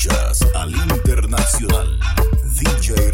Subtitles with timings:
[0.00, 2.00] Escuchas al internacional
[2.54, 3.09] DJ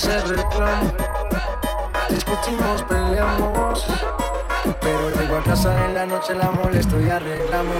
[0.00, 0.92] se reclama.
[2.08, 3.84] Discutimos, peleamos.
[4.80, 7.76] Pero llego a casa en la noche, la molesto y arreglamos.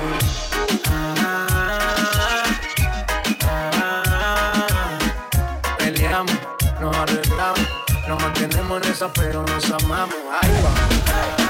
[5.79, 6.39] Peleamos,
[6.81, 7.69] nos arreglamos.
[8.07, 10.17] Nos mantenemos en esa, pero nos amamos.
[10.43, 11.50] Ay, wow.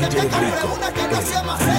[0.00, 1.73] DJ Rico.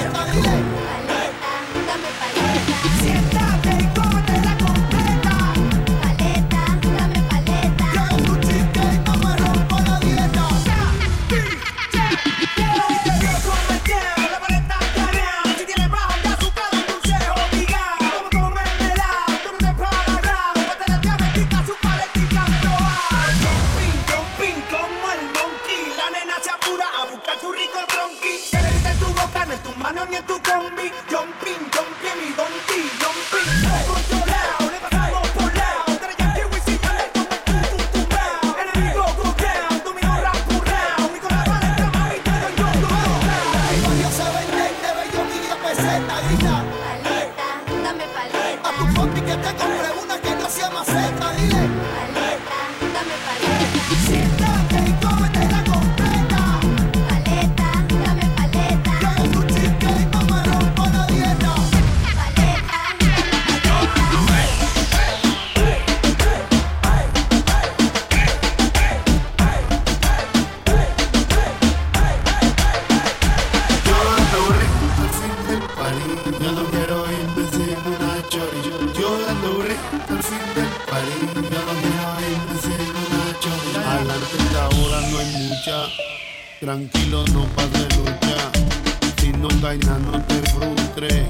[78.75, 82.95] Llorando recto al fin del país, ya los dejaba irse en
[84.83, 85.77] una no hay mucha,
[86.59, 88.51] tranquilo no pasa lucha.
[89.21, 91.23] Si no gainas no te frustres,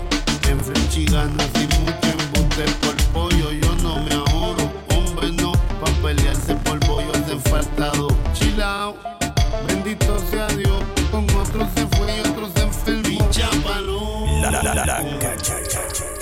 [0.50, 4.72] en frente ganas y mucho embuste por pollo, yo no me ahorro.
[4.90, 8.08] Hombre no, pa' pelearse por pollo es enfadado.
[8.34, 8.96] Chilao,
[9.68, 13.30] bendito sea Dios, con otros se fue y otros se enfermó.
[13.30, 14.26] Chapalo.
[14.42, 16.15] La, la, la, la, la,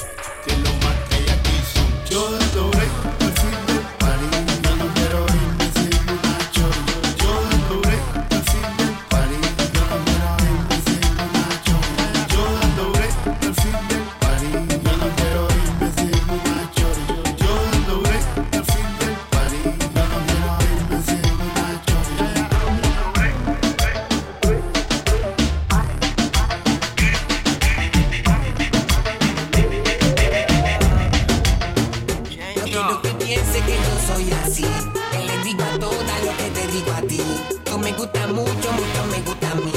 [33.25, 34.65] piense que yo soy así.
[35.11, 37.21] Que le digo a todas lo que te digo a ti.
[37.63, 39.71] Tú me gusta mucho, mucho me gusta a mí.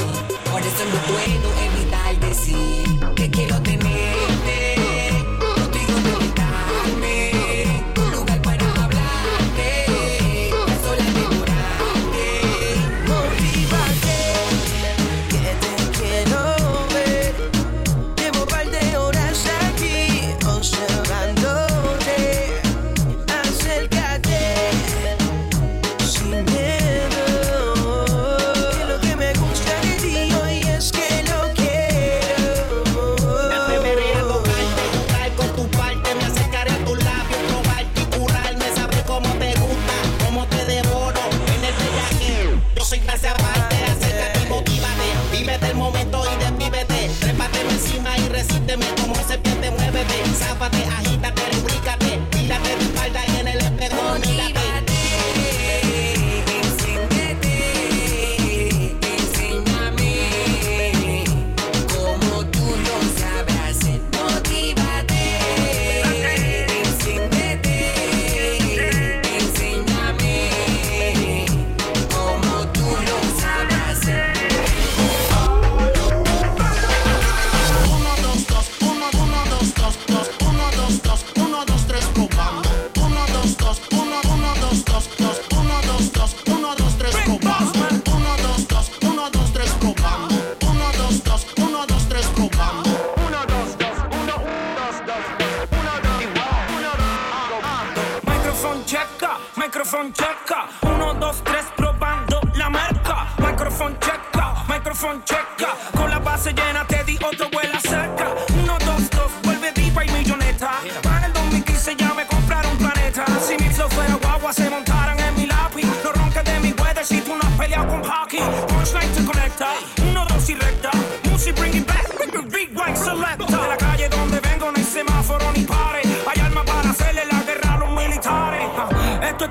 [0.51, 2.86] Por eso no puedo evitar decir.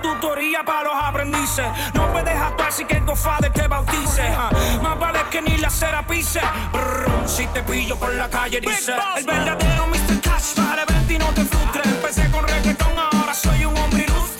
[0.06, 1.67] tutoría para los aprendices.
[1.94, 4.23] No puedes actuar así que tu padre te bautice.
[4.82, 6.41] Más vale que ni la cera pise.
[6.73, 8.94] Brr, si te pillo por la calle, dice.
[9.17, 10.20] El verdadero Mr.
[10.20, 11.87] Cash para verte y no te frustres.
[11.87, 14.36] Empecé con reggaetón, ahora soy un hombre ilustre.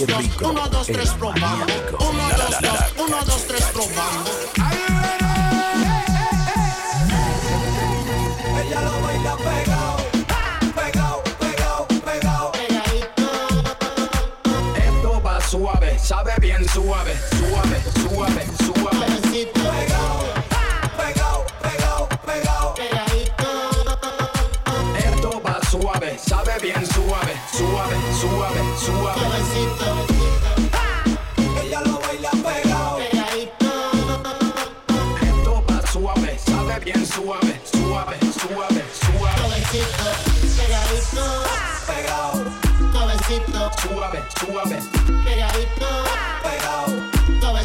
[0.00, 1.66] Uno, dos, tres, probando.
[1.98, 4.30] Uno, dos, dos, uno, dos, tres, probando.
[8.64, 9.99] Ella lo baila pegado.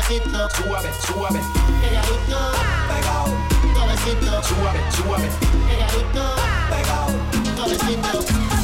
[0.05, 1.41] suavecito, suave, suave,
[1.81, 2.37] pegadito,
[2.87, 3.33] pegado,
[3.73, 5.29] suavecito, suave, suave,
[5.67, 6.23] pegadito,
[6.69, 7.13] pegado,
[7.55, 8.54] suavecito.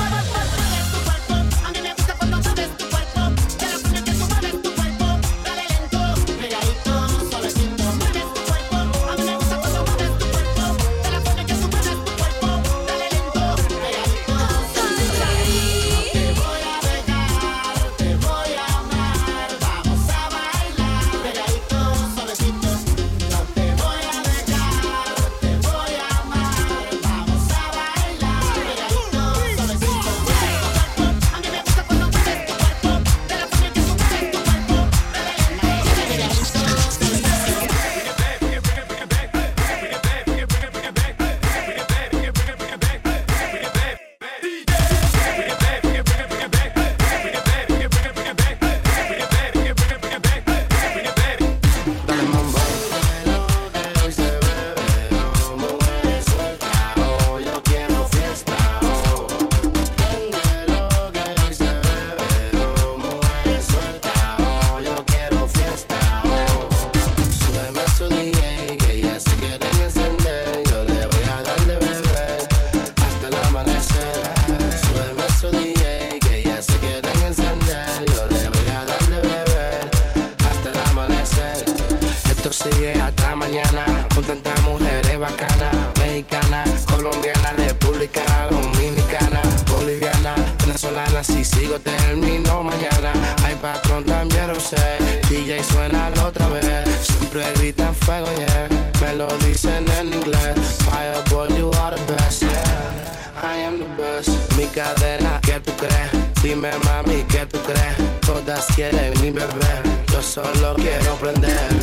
[110.81, 111.80] Quiero prender.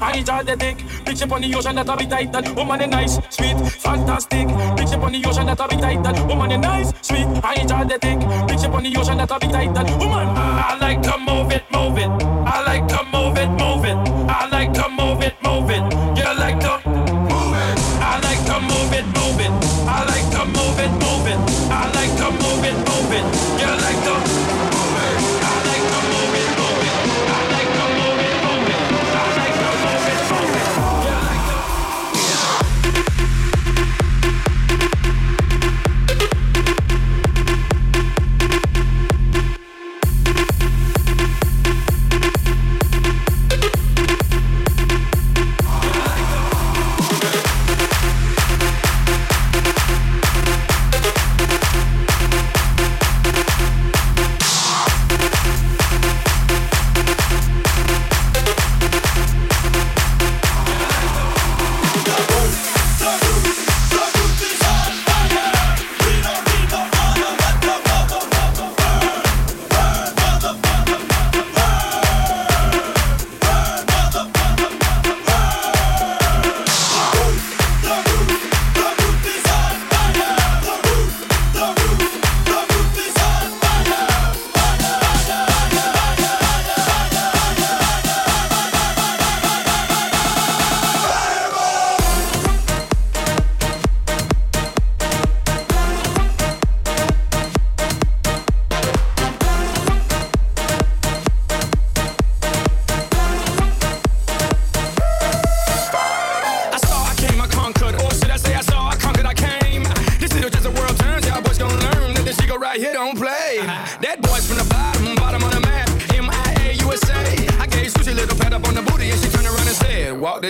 [0.00, 0.76] I enjoy the dick.
[1.04, 2.32] Bitch up on the ocean that I be tight.
[2.32, 4.48] That woman is nice, sweet, fantastic.
[4.48, 6.02] Bitch up on the ocean that I be tight.
[6.02, 7.26] That woman is nice, sweet.
[7.42, 8.18] I enjoy the dick.
[8.48, 9.74] Bitch up on the ocean that I be tight.
[9.74, 10.37] That woman.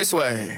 [0.08, 0.57] this way.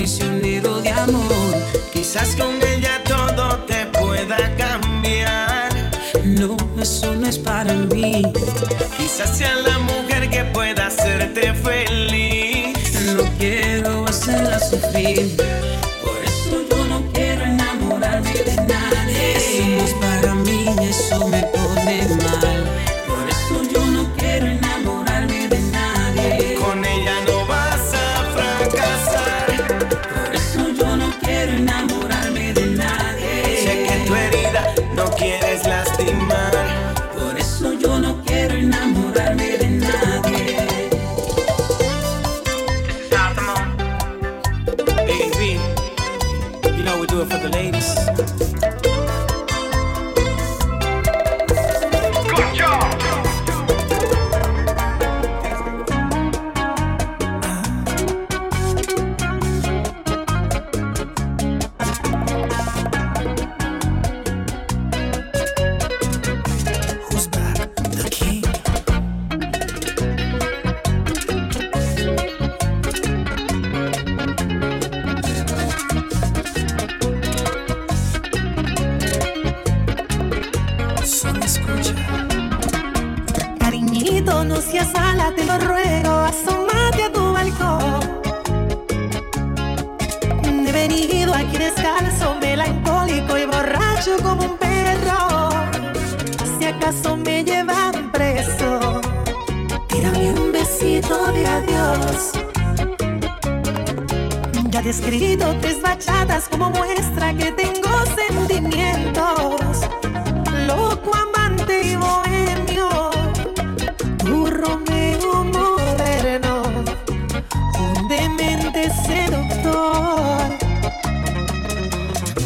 [0.00, 1.54] prisionero de amor.
[1.92, 5.68] Quizás con ella todo te pueda cambiar.
[6.24, 8.22] No, eso no es para mí.
[8.96, 12.78] Quizás sea la mujer que pueda hacerte feliz.
[13.14, 15.36] No quiero hacerla sufrir.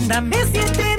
[0.08, 0.93] Dame siete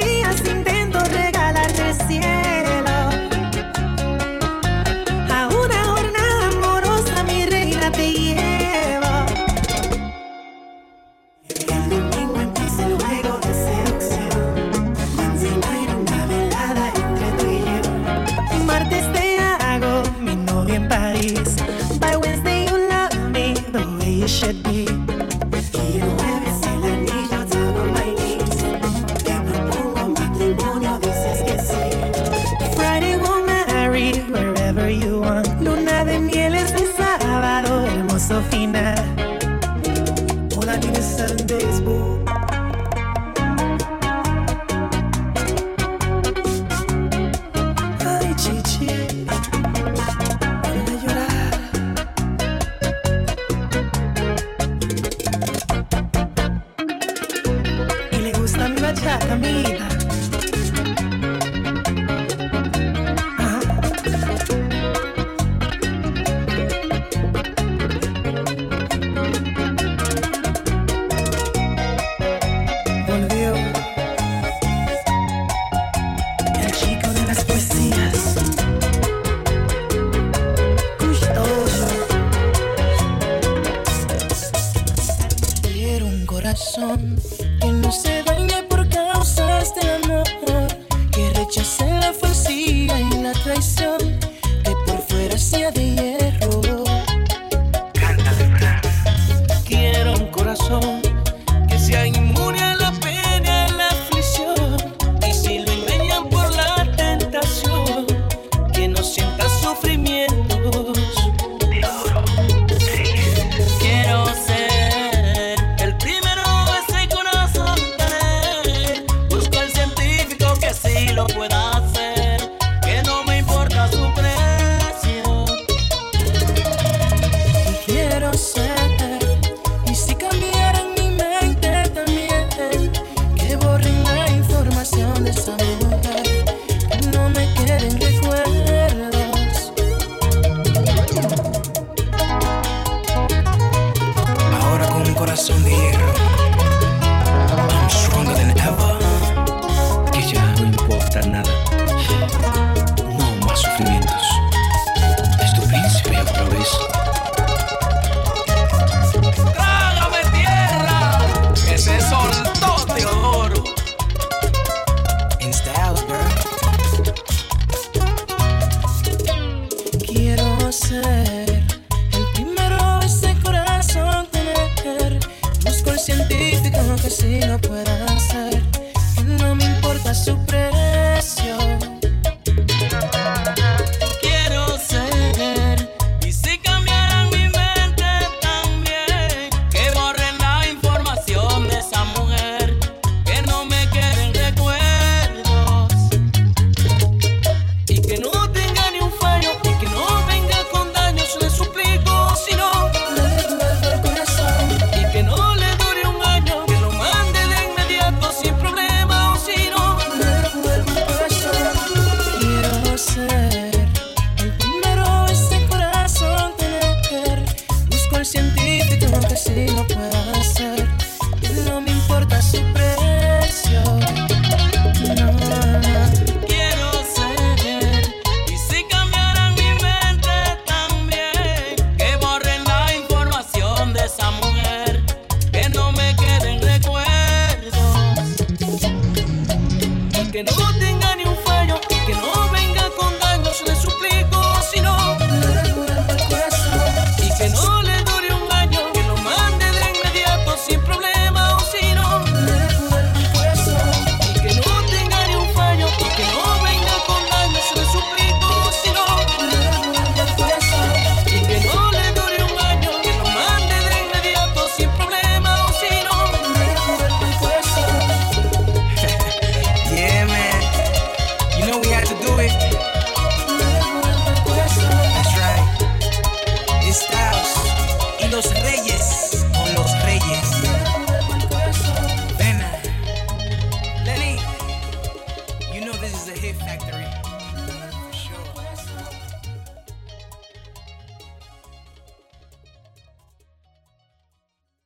[177.05, 178.54] que si lo puede hacer.